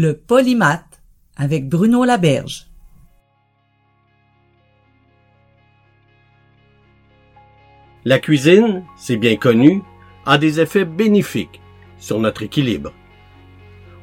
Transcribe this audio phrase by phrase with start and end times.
[0.00, 1.02] Le polymath
[1.36, 2.68] avec Bruno Laberge.
[8.04, 9.82] La cuisine, c'est bien connu,
[10.24, 11.60] a des effets bénéfiques
[11.98, 12.92] sur notre équilibre.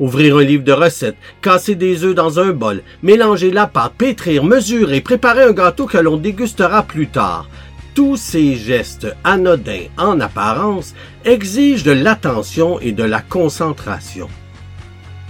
[0.01, 4.43] Ouvrir un livre de recettes, casser des œufs dans un bol, mélanger la pâte, pétrir,
[4.43, 7.47] mesurer, préparer un gâteau que l'on dégustera plus tard.
[7.93, 14.27] Tous ces gestes anodins en apparence exigent de l'attention et de la concentration.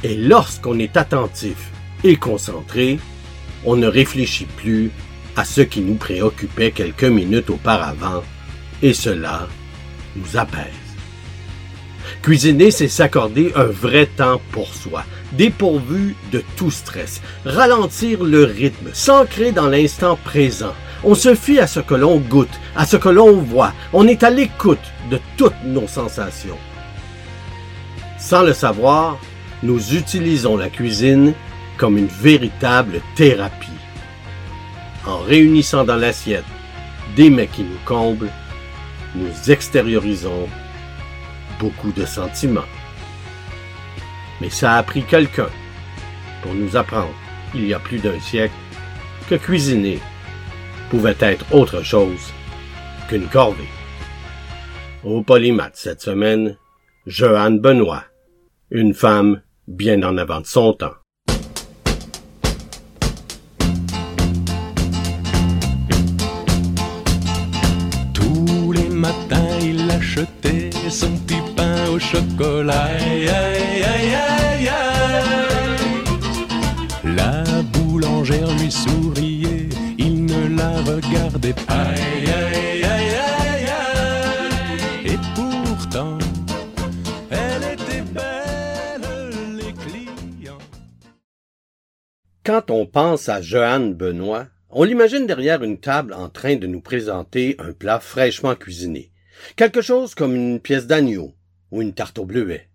[0.06, 1.72] Et lorsqu'on est attentif
[2.04, 3.00] et concentré,
[3.66, 4.92] on ne réfléchit plus
[5.36, 8.22] à ce qui nous préoccupait quelques minutes auparavant,
[8.84, 9.48] et cela
[10.16, 10.62] nous apaise.
[12.22, 18.92] Cuisiner, c'est s'accorder un vrai temps pour soi, dépourvu de tout stress, ralentir le rythme,
[18.94, 20.76] s'ancrer dans l'instant présent.
[21.04, 24.22] On se fie à ce que l'on goûte, à ce que l'on voit, on est
[24.22, 24.78] à l'écoute
[25.10, 26.60] de toutes nos sensations.
[28.20, 29.18] Sans le savoir,
[29.66, 31.34] nous utilisons la cuisine
[31.78, 33.68] comme une véritable thérapie.
[35.08, 36.46] En réunissant dans l'assiette
[37.16, 38.32] des mets qui nous comblent,
[39.16, 40.48] nous extériorisons
[41.60, 42.72] beaucoup de sentiments.
[44.40, 45.50] Mais ça a pris quelqu'un
[46.44, 47.14] pour nous apprendre,
[47.56, 48.54] il y a plus d'un siècle,
[49.28, 50.00] que cuisiner
[50.92, 52.32] pouvait être autre chose
[53.10, 53.70] qu'une corvée.
[55.04, 56.58] Au polymath cette semaine,
[57.08, 58.04] Joanne Benoît,
[58.70, 60.94] une femme bien en avant de son temps.
[68.14, 72.90] Tous les matins, il achetait son petit pain au chocolat.
[73.00, 74.72] Aïe, aïe, aïe.
[77.04, 77.44] La
[77.74, 81.74] boulangère lui souriait, il ne la regardait pas.
[81.74, 83.35] Aïe, aïe, aïe, aïe.
[92.56, 96.80] Quand on pense à Johanne Benoît, on l'imagine derrière une table en train de nous
[96.80, 99.12] présenter un plat fraîchement cuisiné.
[99.58, 101.36] Quelque chose comme une pièce d'agneau
[101.72, 102.70] ou une tarte au bleuet.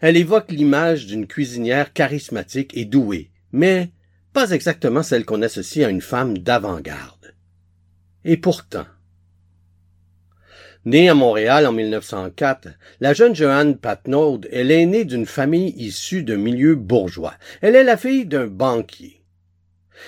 [0.00, 3.90] Elle évoque l'image d'une cuisinière charismatique et douée, mais
[4.32, 7.34] pas exactement celle qu'on associe à une femme d'avant-garde.
[8.24, 8.86] Et pourtant,
[10.84, 12.68] Née à Montréal en 1904,
[13.00, 17.34] la jeune Joanne Patnaud est l'aînée d'une famille issue d'un milieu bourgeois.
[17.60, 19.22] Elle est la fille d'un banquier.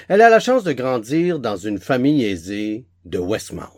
[0.09, 3.69] Elle a la chance de grandir dans une famille aisée de Westmount.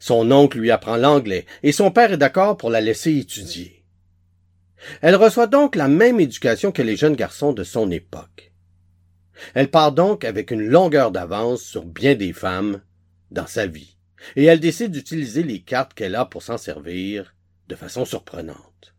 [0.00, 3.84] Son oncle lui apprend l'anglais et son père est d'accord pour la laisser étudier.
[5.02, 8.52] Elle reçoit donc la même éducation que les jeunes garçons de son époque.
[9.52, 12.80] Elle part donc avec une longueur d'avance sur bien des femmes
[13.30, 13.97] dans sa vie,
[14.36, 17.34] et elle décide d'utiliser les cartes qu'elle a pour s'en servir
[17.68, 18.94] de façon surprenante.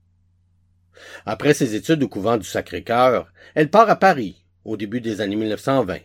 [1.25, 5.35] Après ses études au couvent du Sacré-Cœur, elle part à Paris au début des années
[5.35, 5.99] 1920.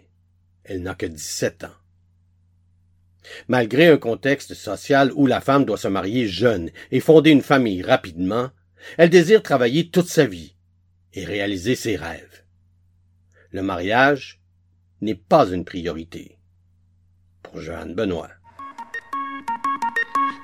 [0.64, 1.74] Elle n'a que 17 ans.
[3.48, 7.82] Malgré un contexte social où la femme doit se marier jeune et fonder une famille
[7.82, 8.50] rapidement,
[8.98, 10.54] elle désire travailler toute sa vie
[11.14, 12.44] et réaliser ses rêves.
[13.50, 14.40] Le mariage
[15.00, 16.38] n'est pas une priorité
[17.42, 18.30] pour Joanne Benoît.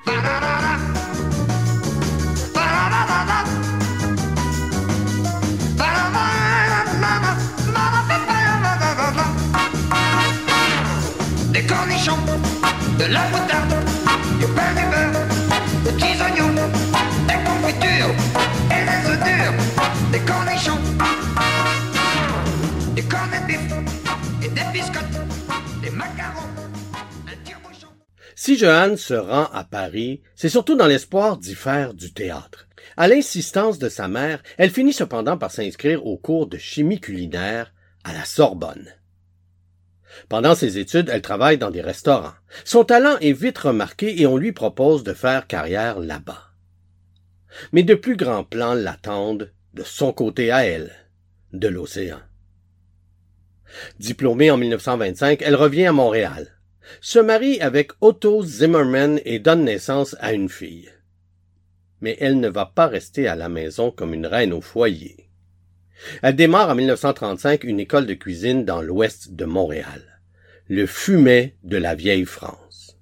[0.05, 0.13] Des
[11.67, 12.17] cornichons,
[12.97, 13.75] de la moutarde,
[14.39, 15.11] du pain du beurre,
[15.83, 16.55] des petits oignons,
[17.27, 18.15] des confitures
[18.71, 19.53] et des œufs durs,
[20.11, 20.79] des cornichons,
[22.95, 23.59] des cornets de bif
[24.41, 25.19] et des biscottes,
[25.83, 26.40] des macarons.
[28.43, 32.67] Si Johanne se rend à Paris, c'est surtout dans l'espoir d'y faire du théâtre.
[32.97, 37.71] À l'insistance de sa mère, elle finit cependant par s'inscrire au cours de chimie culinaire
[38.03, 38.95] à la Sorbonne.
[40.27, 42.33] Pendant ses études, elle travaille dans des restaurants.
[42.65, 46.49] Son talent est vite remarqué et on lui propose de faire carrière là-bas.
[47.73, 50.91] Mais de plus grands plans l'attendent de son côté à elle,
[51.53, 52.21] de l'océan.
[53.99, 56.57] Diplômée en 1925, elle revient à Montréal.
[57.01, 60.91] Se marie avec Otto Zimmerman et donne naissance à une fille.
[62.01, 65.29] Mais elle ne va pas rester à la maison comme une reine au foyer.
[66.21, 70.21] Elle démarre en 1935 une école de cuisine dans l'ouest de Montréal.
[70.67, 72.97] Le fumet de la vieille France.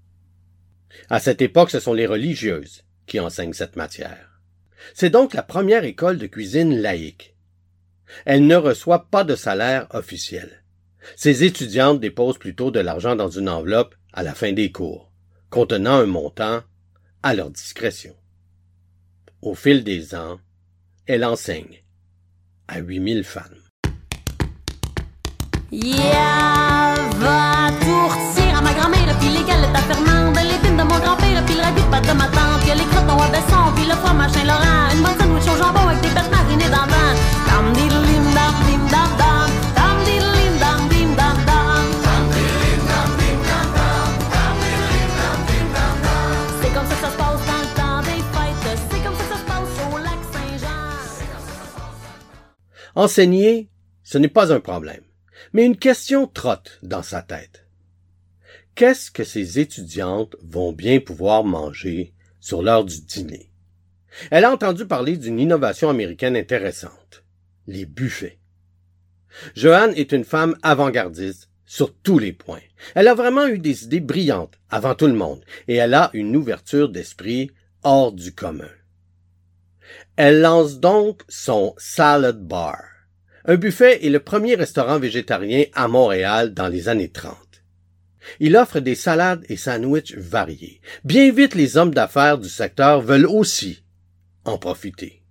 [1.09, 4.41] À cette époque, ce sont les religieuses qui enseignent cette matière.
[4.93, 7.35] C'est donc la première école de cuisine laïque.
[8.25, 10.58] Elle ne reçoit pas de salaire officiel.
[11.15, 15.11] Ses étudiantes déposent plutôt de l'argent dans une enveloppe à la fin des cours,
[15.49, 16.61] contenant un montant
[17.23, 18.15] à leur discrétion.
[19.41, 20.39] Au fil des ans,
[21.05, 21.83] elle enseigne
[22.67, 23.55] à 8000 femmes.
[52.99, 53.69] Enseigner,
[54.03, 55.05] ce n'est pas un problème,
[55.53, 57.65] mais une question trotte dans sa tête.
[58.75, 63.53] Qu'est-ce que ces étudiantes vont bien pouvoir manger sur l'heure du dîner?
[64.31, 67.23] Elle a entendu parler d'une innovation américaine intéressante,
[67.67, 68.37] les buffets.
[69.55, 72.67] Joanne est une femme avant-gardiste sur tous les points.
[72.95, 76.35] Elle a vraiment eu des idées brillantes avant tout le monde et elle a une
[76.35, 77.49] ouverture d'esprit
[77.81, 78.67] hors du commun.
[80.17, 82.88] Elle lance donc son Salad Bar.
[83.45, 87.37] Un buffet est le premier restaurant végétarien à Montréal dans les années 30.
[88.39, 90.81] Il offre des salades et sandwichs variés.
[91.03, 93.83] Bien vite, les hommes d'affaires du secteur veulent aussi
[94.45, 95.23] en profiter.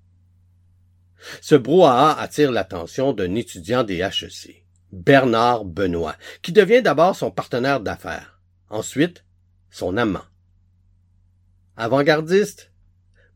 [1.40, 7.80] Ce brouhaha attire l'attention d'un étudiant des HEC, Bernard Benoît, qui devient d'abord son partenaire
[7.80, 8.40] d'affaires,
[8.70, 9.24] ensuite
[9.70, 10.24] son amant.
[11.76, 12.72] Avant-gardiste?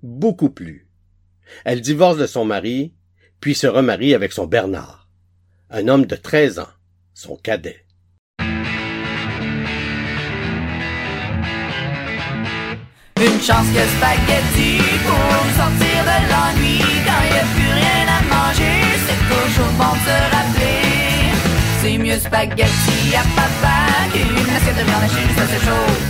[0.02, 0.88] Beaucoup plus.
[1.64, 2.94] Elle divorce de son mari,
[3.42, 5.08] puis se remarie avec son Bernard,
[5.68, 6.68] un homme de 13 ans,
[7.12, 7.84] son cadet.
[13.18, 18.78] Une chance que spaghetti pour sortir de l'ennui quand y a plus rien à manger.
[19.06, 20.86] C'est toujours bon de se rappeler.
[21.82, 23.76] C'est mieux spaghetti à papa
[24.12, 26.02] qu'une assiette de viande hachée juste assez chaude.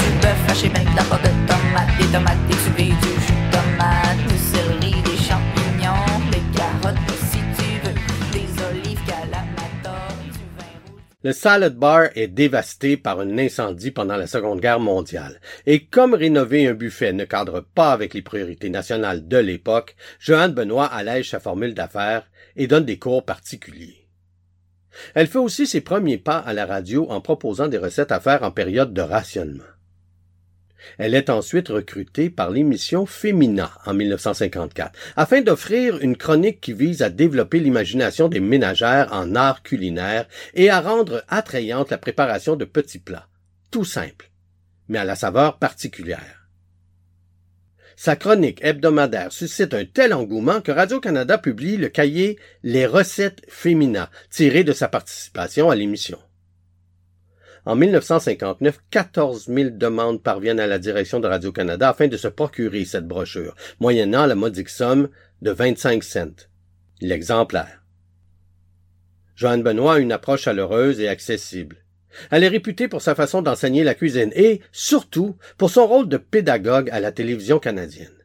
[0.00, 3.50] Du bœuf haché avec de la pâte de tomate, des tomates, des du jus de
[3.52, 4.39] tomate,
[11.22, 15.38] Le Salad Bar est dévasté par un incendie pendant la Seconde Guerre mondiale.
[15.66, 20.54] Et comme rénover un buffet ne cadre pas avec les priorités nationales de l'époque, Joanne
[20.54, 24.08] Benoît allège sa formule d'affaires et donne des cours particuliers.
[25.14, 28.42] Elle fait aussi ses premiers pas à la radio en proposant des recettes à faire
[28.42, 29.64] en période de rationnement.
[30.98, 37.02] Elle est ensuite recrutée par l'émission Femina en 1954 afin d'offrir une chronique qui vise
[37.02, 42.64] à développer l'imagination des ménagères en art culinaire et à rendre attrayante la préparation de
[42.64, 43.28] petits plats,
[43.70, 44.30] tout simples,
[44.88, 46.48] mais à la saveur particulière.
[47.96, 54.10] Sa chronique hebdomadaire suscite un tel engouement que Radio-Canada publie le cahier Les recettes Femina,
[54.30, 56.18] tiré de sa participation à l'émission.
[57.66, 62.84] En 1959, 14 000 demandes parviennent à la direction de Radio-Canada afin de se procurer
[62.84, 65.08] cette brochure, moyennant la modique somme
[65.42, 66.48] de 25 cents.
[67.00, 67.82] L'exemplaire.
[69.36, 71.76] Joanne Benoît a une approche chaleureuse et accessible.
[72.30, 76.16] Elle est réputée pour sa façon d'enseigner la cuisine et, surtout, pour son rôle de
[76.16, 78.19] pédagogue à la télévision canadienne.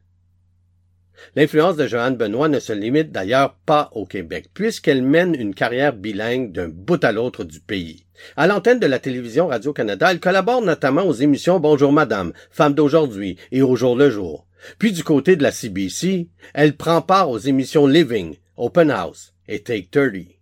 [1.36, 5.94] L'influence de Joanne Benoît ne se limite d'ailleurs pas au Québec, puisqu'elle mène une carrière
[5.94, 8.06] bilingue d'un bout à l'autre du pays.
[8.38, 13.38] À l'antenne de la télévision Radio-Canada, elle collabore notamment aux émissions Bonjour Madame, Femme d'aujourd'hui
[13.52, 14.48] et Au jour le jour.
[14.80, 19.62] Puis du côté de la CBC, elle prend part aux émissions Living, Open House et
[19.62, 20.36] Take 30.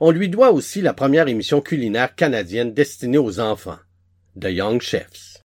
[0.00, 3.78] On lui doit aussi la première émission culinaire canadienne destinée aux enfants,
[4.40, 5.37] The Young Chefs.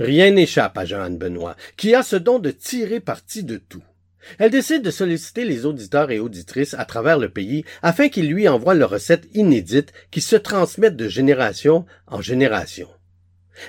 [0.00, 3.82] Rien n'échappe à Joanne Benoît, qui a ce don de tirer parti de tout.
[4.38, 8.48] Elle décide de solliciter les auditeurs et auditrices à travers le pays afin qu'ils lui
[8.48, 12.88] envoient leurs recettes inédites qui se transmettent de génération en génération.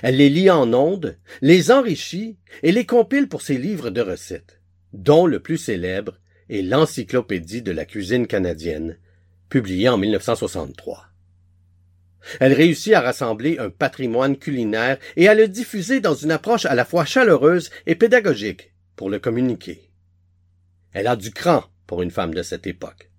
[0.00, 4.58] Elle les lit en ondes, les enrichit et les compile pour ses livres de recettes,
[4.94, 8.96] dont le plus célèbre est l'Encyclopédie de la cuisine canadienne,
[9.50, 11.11] publié en 1963.
[12.40, 16.74] Elle réussit à rassembler un patrimoine culinaire et à le diffuser dans une approche à
[16.74, 19.90] la fois chaleureuse et pédagogique pour le communiquer.
[20.92, 23.10] Elle a du cran pour une femme de cette époque.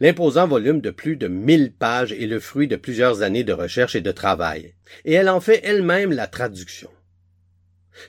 [0.00, 3.94] L'imposant volume de plus de mille pages est le fruit de plusieurs années de recherche
[3.94, 4.74] et de travail,
[5.04, 6.90] et elle en fait elle-même la traduction.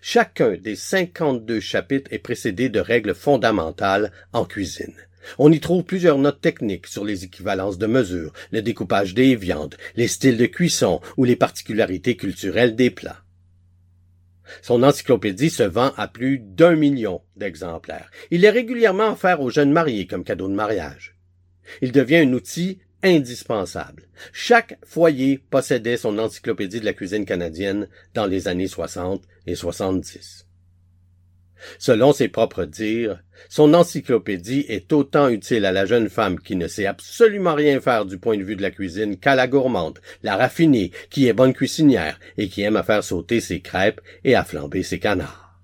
[0.02, 4.96] Chacun des cinquante-deux chapitres est précédé de règles fondamentales en cuisine.
[5.38, 9.76] On y trouve plusieurs notes techniques sur les équivalences de mesure, le découpage des viandes,
[9.96, 13.24] les styles de cuisson ou les particularités culturelles des plats.
[14.62, 18.10] Son encyclopédie se vend à plus d'un million d'exemplaires.
[18.32, 21.16] Il est régulièrement offert aux jeunes mariés comme cadeau de mariage.
[21.82, 24.10] Il devient un outil indispensable.
[24.34, 30.49] Chaque foyer possédait son encyclopédie de la cuisine canadienne dans les années 60 et 70.
[31.78, 36.68] Selon ses propres dires, son encyclopédie est autant utile à la jeune femme qui ne
[36.68, 40.36] sait absolument rien faire du point de vue de la cuisine qu'à la gourmande, la
[40.36, 44.44] raffinée, qui est bonne cuisinière et qui aime à faire sauter ses crêpes et à
[44.44, 45.60] flamber ses canards.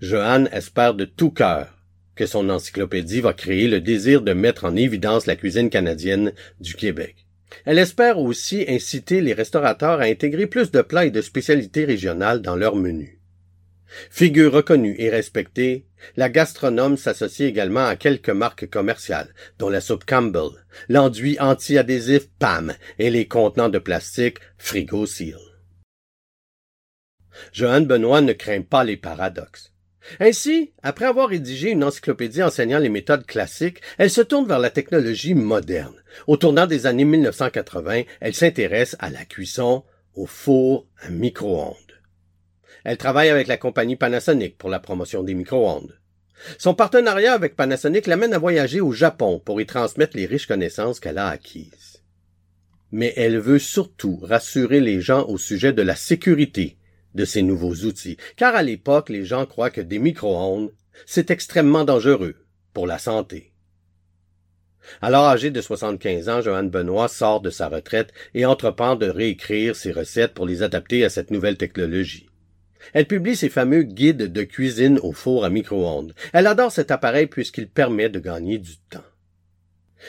[0.00, 1.76] Joanne espère de tout cœur
[2.14, 6.74] que son encyclopédie va créer le désir de mettre en évidence la cuisine canadienne du
[6.74, 7.26] Québec.
[7.64, 12.42] Elle espère aussi inciter les restaurateurs à intégrer plus de plats et de spécialités régionales
[12.42, 13.19] dans leur menu.
[14.10, 20.04] Figure reconnue et respectée, la gastronome s'associe également à quelques marques commerciales, dont la soupe
[20.04, 20.50] Campbell,
[20.88, 25.38] l'enduit anti-adhésif PAM et les contenants de plastique Frigo Seal.
[27.52, 29.72] Johanne Benoît ne craint pas les paradoxes.
[30.18, 34.70] Ainsi, après avoir rédigé une encyclopédie enseignant les méthodes classiques, elle se tourne vers la
[34.70, 35.94] technologie moderne.
[36.26, 41.89] Au tournant des années 1980, elle s'intéresse à la cuisson au four à micro-ondes.
[42.84, 45.98] Elle travaille avec la compagnie Panasonic pour la promotion des micro-ondes.
[46.58, 51.00] Son partenariat avec Panasonic l'amène à voyager au Japon pour y transmettre les riches connaissances
[51.00, 52.02] qu'elle a acquises.
[52.92, 56.76] Mais elle veut surtout rassurer les gens au sujet de la sécurité
[57.14, 60.72] de ces nouveaux outils, car à l'époque, les gens croient que des micro-ondes,
[61.06, 62.36] c'est extrêmement dangereux
[62.72, 63.52] pour la santé.
[65.02, 69.76] Alors âgée de 75 ans, Joanne Benoît sort de sa retraite et entreprend de réécrire
[69.76, 72.29] ses recettes pour les adapter à cette nouvelle technologie.
[72.92, 76.14] Elle publie ses fameux guides de cuisine au four à micro-ondes.
[76.32, 79.04] Elle adore cet appareil puisqu'il permet de gagner du temps.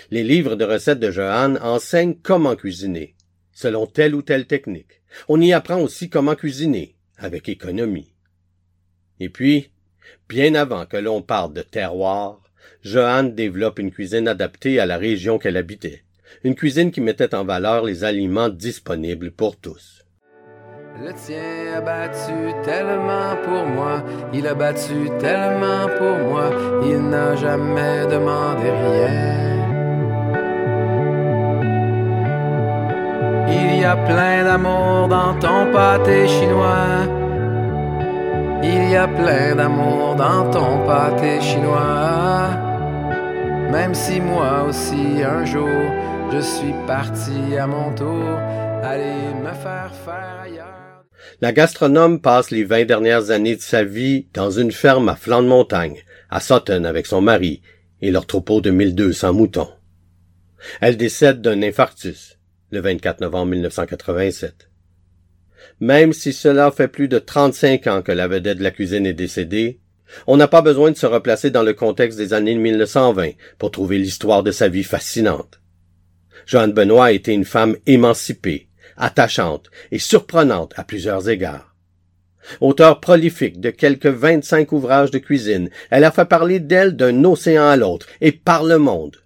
[0.09, 3.15] Les livres de recettes de Joanne enseignent comment cuisiner,
[3.51, 5.01] selon telle ou telle technique.
[5.27, 8.13] On y apprend aussi comment cuisiner, avec économie.
[9.19, 9.71] Et puis,
[10.29, 12.41] bien avant que l'on parle de terroir,
[12.83, 16.03] Joanne développe une cuisine adaptée à la région qu'elle habitait,
[16.43, 20.05] une cuisine qui mettait en valeur les aliments disponibles pour tous.
[20.99, 26.49] Le tien a battu tellement pour moi, il a battu tellement pour moi,
[26.83, 29.41] il n'a jamais demandé rien.
[33.47, 37.07] Il y a plein d'amour dans ton pâté chinois.
[38.61, 42.49] Il y a plein d'amour dans ton pâté chinois.
[43.71, 45.69] Même si moi aussi un jour
[46.31, 48.37] je suis parti à mon tour,
[48.83, 50.80] aller me faire faire ailleurs.
[51.41, 55.41] La gastronome passe les vingt dernières années de sa vie dans une ferme à flanc
[55.41, 55.97] de montagne,
[56.29, 57.63] à Sutton avec son mari
[57.99, 59.69] et leur troupeau de 1200 moutons.
[60.81, 62.37] Elle décède d'un infarctus
[62.69, 64.69] le 24 novembre 1987.
[65.79, 69.13] Même si cela fait plus de 35 ans que la vedette de la cuisine est
[69.13, 69.79] décédée,
[70.27, 73.97] on n'a pas besoin de se replacer dans le contexte des années 1920 pour trouver
[73.97, 75.59] l'histoire de sa vie fascinante.
[76.45, 78.67] Joanne Benoît a été une femme émancipée,
[78.97, 81.75] attachante et surprenante à plusieurs égards.
[82.59, 87.67] Auteur prolifique de quelques vingt-cinq ouvrages de cuisine, elle a fait parler d'elle d'un océan
[87.67, 89.17] à l'autre et par le monde.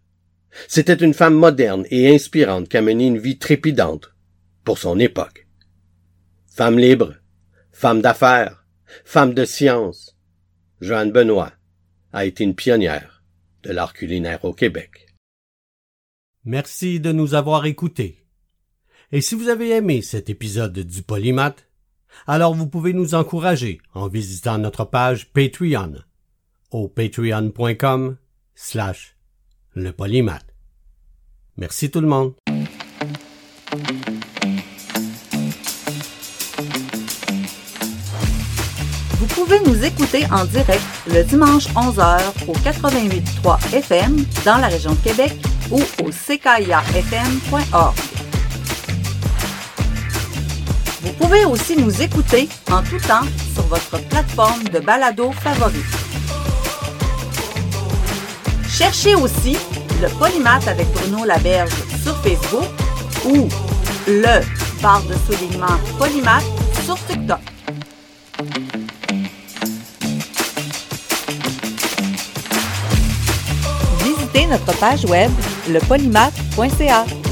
[0.67, 4.13] C'était une femme moderne et inspirante qui a mené une vie trépidante
[4.63, 5.47] pour son époque.
[6.47, 7.15] Femme libre,
[7.71, 8.65] femme d'affaires,
[9.03, 10.17] femme de science,
[10.81, 11.53] Joanne Benoît
[12.13, 13.23] a été une pionnière
[13.63, 15.07] de l'art culinaire au Québec.
[16.45, 18.24] Merci de nous avoir écoutés.
[19.11, 21.67] Et si vous avez aimé cet épisode du Polymath,
[22.27, 25.95] alors vous pouvez nous encourager en visitant notre page Patreon
[26.71, 28.17] au patreon.com
[28.55, 29.15] slash
[29.75, 30.45] le polymath.
[31.57, 32.33] Merci tout le monde.
[39.19, 44.93] Vous pouvez nous écouter en direct le dimanche 11h au 88.3 FM dans la région
[44.93, 45.33] de Québec
[45.71, 47.95] ou au ckiafm.org.
[51.19, 55.85] pouvez aussi nous écouter en tout temps sur votre plateforme de balado favorite.
[58.69, 59.57] Cherchez aussi
[60.01, 61.71] le Polymath avec Bruno Laberge
[62.03, 62.67] sur Facebook
[63.25, 63.47] ou
[64.07, 64.41] le
[64.81, 66.43] barre de soulignement Polymath
[66.85, 67.39] sur TikTok.
[74.03, 75.31] Visitez notre page web
[75.69, 77.24] lepolymath.ca.